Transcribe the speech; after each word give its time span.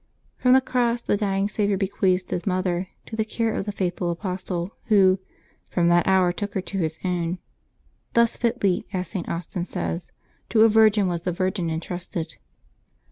From 0.37 0.53
the 0.53 0.61
cross 0.61 0.99
the 0.99 1.15
dying 1.15 1.47
Saviour 1.47 1.77
bequeathed 1.77 2.31
His 2.31 2.47
Mother 2.47 2.87
to 3.05 3.15
the 3.15 3.23
care 3.23 3.53
of 3.53 3.65
the 3.65 3.71
faithful 3.71 4.09
apostle, 4.09 4.75
who" 4.85 5.19
from 5.69 5.89
that 5.89 6.07
hour 6.07 6.31
took 6.31 6.55
her 6.55 6.61
to 6.61 6.79
his 6.79 6.97
own;" 7.03 7.37
thus 8.15 8.35
fitlv, 8.35 8.83
as 8.93 9.09
St. 9.09 9.29
Austin 9.29 9.65
says, 9.67 10.11
"to 10.49 10.61
a 10.61 10.69
virgin 10.69 11.05
was 11.07 11.21
the 11.21 11.31
Virgin 11.31 11.69
intrusted." 11.69 12.37